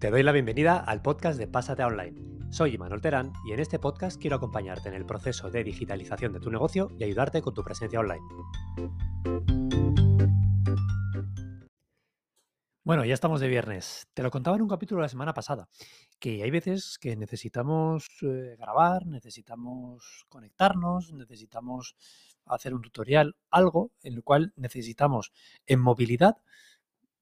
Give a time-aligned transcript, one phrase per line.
[0.00, 2.18] Te doy la bienvenida al podcast de Pásate Online.
[2.50, 6.40] Soy Imanol Terán y en este podcast quiero acompañarte en el proceso de digitalización de
[6.40, 8.22] tu negocio y ayudarte con tu presencia online.
[12.82, 14.08] Bueno, ya estamos de viernes.
[14.14, 15.68] Te lo contaba en un capítulo la semana pasada,
[16.18, 21.94] que hay veces que necesitamos eh, grabar, necesitamos conectarnos, necesitamos
[22.46, 25.30] hacer un tutorial, algo en lo cual necesitamos
[25.66, 26.38] en movilidad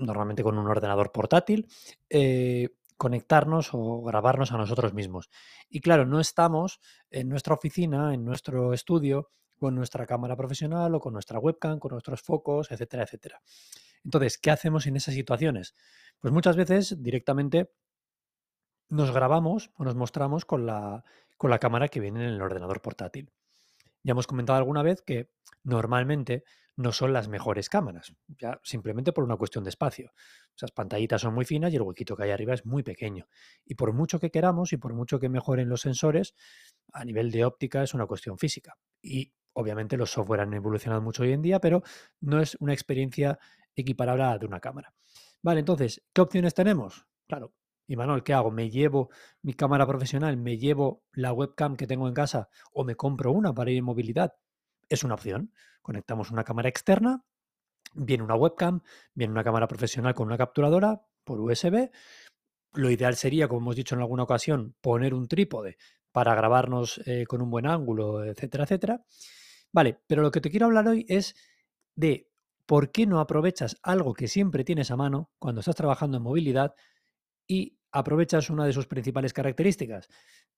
[0.00, 1.68] normalmente con un ordenador portátil,
[2.08, 5.30] eh, conectarnos o grabarnos a nosotros mismos.
[5.68, 11.00] Y claro, no estamos en nuestra oficina, en nuestro estudio, con nuestra cámara profesional o
[11.00, 13.42] con nuestra webcam, con nuestros focos, etcétera, etcétera.
[14.04, 15.74] Entonces, ¿qué hacemos en esas situaciones?
[16.18, 17.70] Pues muchas veces directamente
[18.88, 21.04] nos grabamos o nos mostramos con la,
[21.36, 23.30] con la cámara que viene en el ordenador portátil.
[24.02, 25.30] Ya hemos comentado alguna vez que
[25.62, 26.44] normalmente
[26.76, 30.12] no son las mejores cámaras, ya simplemente por una cuestión de espacio.
[30.56, 33.28] Esas pantallitas son muy finas y el huequito que hay arriba es muy pequeño.
[33.66, 36.34] Y por mucho que queramos y por mucho que mejoren los sensores,
[36.92, 38.78] a nivel de óptica es una cuestión física.
[39.02, 41.82] Y obviamente los software han evolucionado mucho hoy en día, pero
[42.20, 43.38] no es una experiencia
[43.74, 44.94] equiparable a la de una cámara.
[45.42, 47.06] Vale, entonces, ¿qué opciones tenemos?
[47.26, 47.52] Claro,
[47.90, 48.52] y Manuel, ¿qué hago?
[48.52, 49.10] ¿Me llevo
[49.42, 50.36] mi cámara profesional?
[50.36, 52.48] ¿Me llevo la webcam que tengo en casa?
[52.72, 54.34] ¿O me compro una para ir en movilidad?
[54.88, 55.52] Es una opción.
[55.82, 57.24] Conectamos una cámara externa,
[57.92, 61.90] viene una webcam, viene una cámara profesional con una capturadora por USB.
[62.74, 65.76] Lo ideal sería, como hemos dicho en alguna ocasión, poner un trípode
[66.12, 69.04] para grabarnos eh, con un buen ángulo, etcétera, etcétera.
[69.72, 71.34] Vale, pero lo que te quiero hablar hoy es
[71.96, 72.30] de
[72.66, 76.76] por qué no aprovechas algo que siempre tienes a mano cuando estás trabajando en movilidad
[77.48, 80.08] y aprovechas una de sus principales características.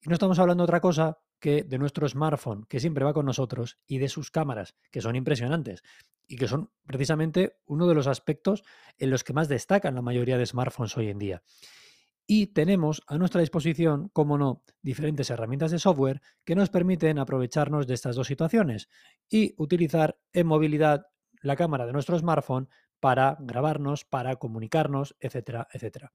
[0.00, 3.26] Y no estamos hablando de otra cosa que de nuestro smartphone, que siempre va con
[3.26, 5.82] nosotros, y de sus cámaras, que son impresionantes
[6.28, 8.62] y que son precisamente uno de los aspectos
[8.98, 11.42] en los que más destacan la mayoría de smartphones hoy en día.
[12.26, 17.86] Y tenemos a nuestra disposición, como no, diferentes herramientas de software que nos permiten aprovecharnos
[17.86, 18.90] de estas dos situaciones
[19.30, 21.06] y utilizar en movilidad
[21.40, 22.68] la cámara de nuestro smartphone
[23.00, 26.12] para grabarnos, para comunicarnos, etcétera, etcétera.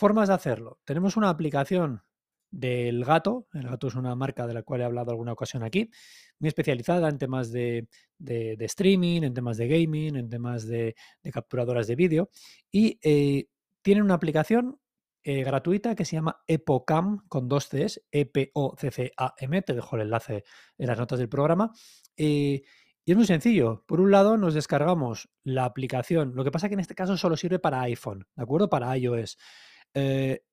[0.00, 0.78] Formas de hacerlo.
[0.86, 2.02] Tenemos una aplicación
[2.50, 3.48] del Gato.
[3.52, 5.90] El Gato es una marca de la cual he hablado alguna ocasión aquí,
[6.38, 7.86] muy especializada en temas de,
[8.18, 10.94] streaming, en temas de gaming, en temas de,
[11.30, 12.30] capturadoras de vídeo.
[12.72, 13.48] Y eh,
[13.82, 14.80] tienen una aplicación
[15.22, 19.60] eh, gratuita que se llama EPOCAM con dos Cs, E-P-O-C-C-A-M.
[19.60, 20.44] Te dejo el enlace
[20.78, 21.72] en las notas del programa.
[22.16, 22.62] Eh,
[23.04, 23.84] y es muy sencillo.
[23.86, 26.32] Por un lado, nos descargamos la aplicación.
[26.34, 28.70] Lo que pasa es que en este caso solo sirve para iPhone, ¿de acuerdo?
[28.70, 29.36] Para iOS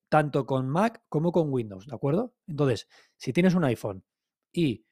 [0.09, 2.33] tanto con Mac como con Windows, ¿de acuerdo?
[2.47, 2.87] Entonces,
[3.17, 4.03] si tienes un iPhone
[4.51, 4.85] y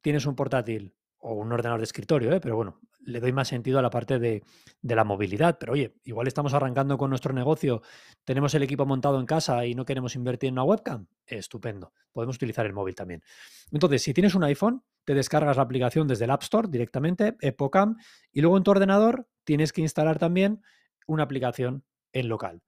[0.00, 2.40] tienes un portátil o un ordenador de escritorio, ¿eh?
[2.40, 4.42] pero bueno, le doy más sentido a la parte de,
[4.82, 5.56] la movilidad.
[5.58, 7.82] Pero oye, igual estamos arrancando con nuestro negocio,
[8.24, 11.06] tenemos el equipo montado en casa y no queremos invertir en una webcam.
[11.26, 13.22] Estupendo, podemos utilizar el móvil también.
[13.70, 17.96] Entonces, si tienes un iPhone, te descargas la aplicación desde el App Store directamente, Epocam,
[18.32, 20.62] y luego en tu ordenador tienes que instalar también
[21.06, 22.62] una aplicación en local.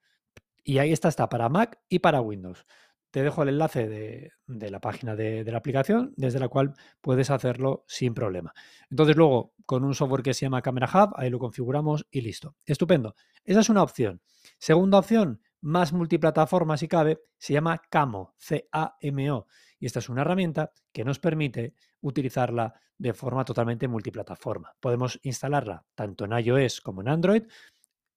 [0.68, 2.66] Y ahí está, está para Mac y para Windows.
[3.12, 4.32] Te dejo el enlace de,
[4.68, 8.52] la página de, la aplicación, desde la cual puedes hacerlo sin problema.
[8.90, 12.56] Entonces, luego, con un software que se llama Camera Hub, ahí lo configuramos y listo.
[12.66, 13.14] Estupendo.
[13.44, 14.20] Esa es una opción.
[14.58, 19.46] Segunda opción, más multiplataforma si cabe, se llama Camo, C-A-M-O.
[19.78, 24.74] Y esta es una herramienta que nos permite utilizarla de forma totalmente multiplataforma.
[24.80, 27.44] Podemos instalarla tanto en iOS como en Android,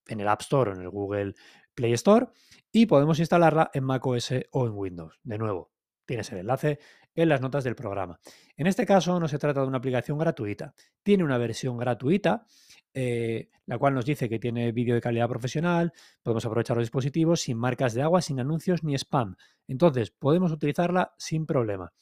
[0.08, 1.34] en el App Store o en el Google
[1.80, 2.26] Play Store
[2.70, 5.18] y podemos instalarla en macOS o en Windows.
[5.22, 5.72] De nuevo,
[6.04, 6.78] tienes el enlace
[7.14, 8.20] en las notas del programa.
[8.54, 10.74] En este caso no se trata de una aplicación gratuita.
[11.02, 12.46] Tiene una versión gratuita,
[12.92, 17.40] eh, la cual nos dice que tiene vídeo de calidad profesional, podemos aprovechar los dispositivos
[17.40, 19.36] sin marcas de agua, sin anuncios ni spam.
[19.66, 21.94] Entonces, podemos utilizarla sin problema.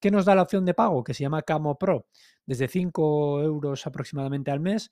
[0.00, 1.04] ¿Qué nos da la opción de pago?
[1.04, 2.08] Que se llama Camo Pro.
[2.46, 4.90] Desde 5 euros aproximadamente al mes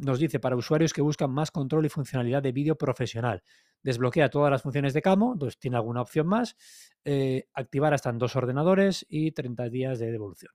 [0.00, 3.42] nos dice para usuarios que buscan más control y funcionalidad de vídeo profesional.
[3.82, 6.56] Desbloquea todas las funciones de Camo, entonces tiene alguna opción más.
[7.04, 10.52] Eh, activar hasta en dos ordenadores y 30 días de devolución.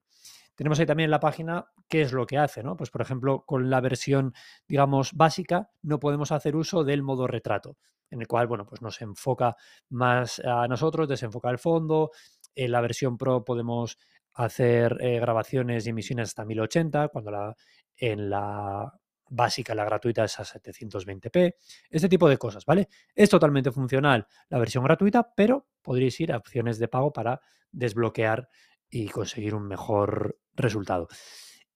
[0.55, 2.77] Tenemos ahí también en la página qué es lo que hace, ¿no?
[2.77, 4.33] Pues por ejemplo, con la versión,
[4.67, 7.77] digamos, básica, no podemos hacer uso del modo retrato,
[8.09, 9.55] en el cual, bueno, pues nos enfoca
[9.89, 12.11] más a nosotros, desenfoca el fondo.
[12.55, 13.97] En la versión Pro podemos
[14.33, 17.55] hacer eh, grabaciones y emisiones hasta 1080, cuando la,
[17.97, 18.93] en la
[19.29, 21.55] básica, la gratuita es a 720p,
[21.89, 22.87] este tipo de cosas, ¿vale?
[23.13, 27.41] Es totalmente funcional la versión gratuita, pero podréis ir a opciones de pago para
[27.71, 28.49] desbloquear
[28.89, 31.07] y conseguir un mejor resultado.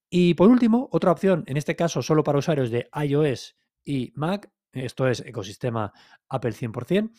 [0.08, 4.50] Y por último, otra opción, en este caso solo para usuarios de iOS y Mac,
[4.72, 5.92] esto es ecosistema
[6.28, 7.10] Apple 100%,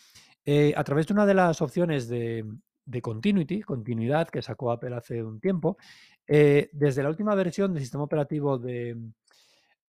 [0.44, 2.44] Eh, a través de una de las opciones de,
[2.86, 5.78] de Continuity, continuidad, que sacó Apple hace un tiempo,
[6.28, 8.98] eh, desde la última versión del sistema operativo de,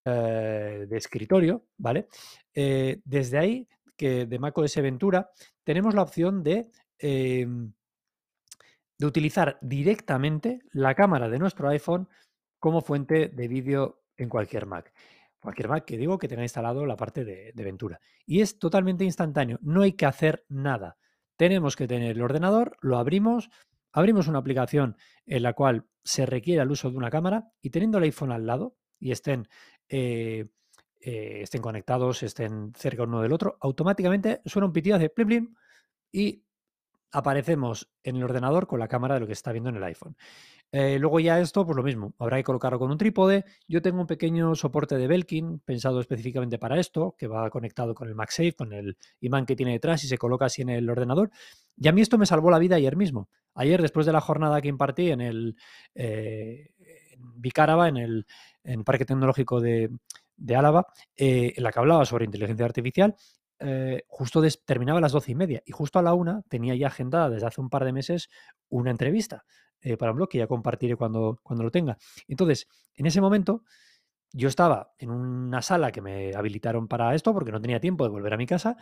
[0.05, 2.09] eh, de escritorio, ¿vale?
[2.55, 5.31] Eh, desde ahí, que de macOS Ventura,
[5.63, 7.73] tenemos la opción de, em,
[8.99, 12.09] de utilizar directamente la cámara de nuestro iPhone
[12.59, 14.93] como fuente de vídeo en cualquier Mac.
[15.41, 18.01] Cualquier Mac que digo que tenga instalado la parte de, Ventura.
[18.27, 20.97] Y es totalmente instantáneo, no hay que hacer nada.
[21.37, 23.51] Tenemos que tener el ordenador, lo abrimos,
[23.93, 24.97] abrimos una aplicación
[25.27, 28.47] en la cual se requiere el uso de una cámara y teniendo el iPhone al
[28.47, 29.49] lado y estén,
[29.95, 30.47] eh,
[31.03, 35.55] eh, estén conectados, estén cerca uno del otro, automáticamente suena un pitido, hace plim plim
[36.11, 36.45] y
[37.11, 40.17] aparecemos en el ordenador con la cámara de lo que está viendo en el iPhone.
[40.71, 43.45] Eh, luego ya esto, pues lo mismo, habrá que colocarlo con un trípode.
[43.69, 48.09] Yo tengo un pequeño soporte de Belkin pensado específicamente para esto, que va conectado con
[48.09, 51.31] el MagSafe, con el imán que tiene detrás y se coloca así en el ordenador.
[51.77, 53.29] Y a mí esto me salvó la vida ayer mismo.
[53.55, 55.57] Ayer, después de la jornada que impartí en el
[57.23, 58.27] en Vicáraba, en el,
[58.65, 59.91] en el Parque Tecnológico de,
[60.55, 60.87] Álava,
[61.17, 63.15] eh, en la que hablaba sobre inteligencia artificial,
[63.59, 66.89] eh, justo terminaba a las doce y media y justo a la una tenía ya
[66.89, 68.29] agendada desde hace un par de meses
[68.69, 69.45] una entrevista
[69.81, 71.97] eh, para un blog que ya compartiré cuando, cuando lo tenga.
[72.27, 72.67] Entonces,
[72.97, 73.63] en ese momento,
[74.33, 78.11] yo estaba en una sala que me habilitaron para esto porque no tenía tiempo de
[78.11, 78.77] volver a mi casa,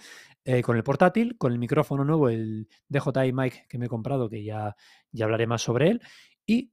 [0.63, 4.45] con el portátil, con el micrófono nuevo, el DJI Mic que me he comprado, que
[4.45, 4.77] ya,
[5.11, 6.03] ya hablaré más sobre él,
[6.47, 6.73] y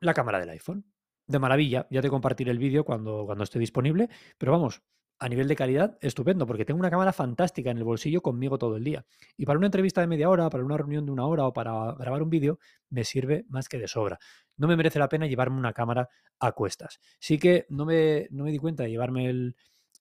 [0.00, 0.91] la cámara del iPhone.
[1.32, 4.82] De maravilla, ya te compartiré el vídeo cuando, cuando esté disponible, pero vamos,
[5.18, 8.76] a nivel de calidad, estupendo, porque tengo una cámara fantástica en el bolsillo conmigo todo
[8.76, 9.06] el día.
[9.36, 11.94] Y para una entrevista de media hora, para una reunión de una hora o para
[11.94, 12.58] grabar un vídeo,
[12.90, 14.18] me sirve más que de sobra.
[14.56, 16.08] No me merece la pena llevarme una cámara
[16.38, 17.00] a cuestas.
[17.18, 19.56] Sí que no me, no me di cuenta de llevarme el,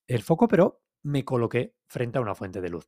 [0.07, 2.87] el foco, pero me coloqué frente a una fuente de luz.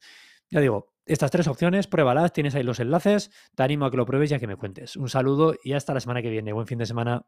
[0.50, 4.06] Ya digo, estas tres opciones, pruébalas, tienes ahí los enlaces, te animo a que lo
[4.06, 4.96] pruebes y a que me cuentes.
[4.96, 6.52] Un saludo y hasta la semana que viene.
[6.52, 7.26] Buen fin de semana.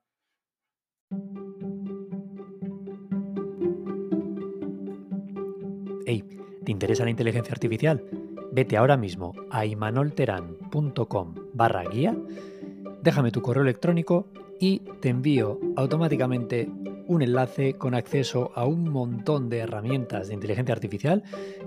[6.65, 8.03] ¿Te interesa la inteligencia artificial?
[8.51, 12.15] Vete ahora mismo a imanolteran.com barra guía,
[13.01, 14.27] déjame tu correo electrónico
[14.59, 16.69] y te envío automáticamente
[17.07, 21.21] un enlace con acceso a un montón de herramientas de inteligencia artificial.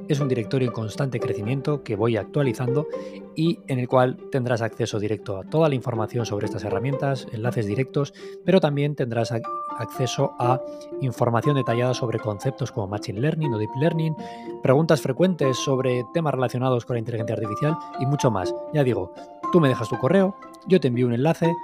[0.08, 2.88] Es un directorio en constante crecimiento que voy actualizando
[3.36, 7.66] y en el cual tendrás acceso directo a toda la información sobre estas herramientas, enlaces
[7.66, 8.14] directos,
[8.44, 9.42] pero también tendrás ac-
[9.78, 10.60] acceso a
[11.02, 14.16] información detallada sobre conceptos como Machine Learning o Deep Learning,
[14.60, 18.52] preguntas frecuentes sobre temas relacionados con la inteligencia artificial y mucho más.
[18.74, 19.12] Ya digo,
[19.52, 20.34] tú me dejas tu correo,
[20.66, 21.54] yo te envío un enlace,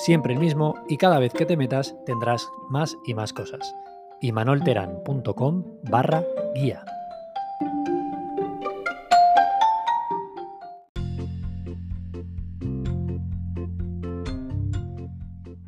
[0.00, 3.74] siempre el mismo, y cada vez que te metas tendrás más y más cosas.
[4.20, 6.24] imanolteran.com barra
[6.54, 6.84] guía.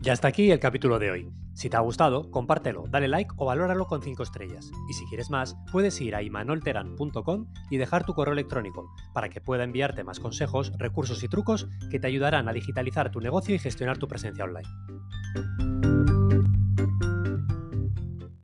[0.00, 1.41] Ya está aquí el capítulo de hoy.
[1.54, 4.70] Si te ha gustado, compártelo, dale like o valóralo con 5 estrellas.
[4.88, 9.40] Y si quieres más, puedes ir a imanolteran.com y dejar tu correo electrónico para que
[9.40, 13.58] pueda enviarte más consejos, recursos y trucos que te ayudarán a digitalizar tu negocio y
[13.58, 15.91] gestionar tu presencia online.